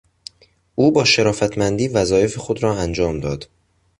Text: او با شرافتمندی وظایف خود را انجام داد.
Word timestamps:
او 0.75 0.91
با 0.91 1.03
شرافتمندی 1.03 1.87
وظایف 1.87 2.37
خود 2.37 2.63
را 2.63 2.73
انجام 2.77 3.19
داد. 3.19 3.49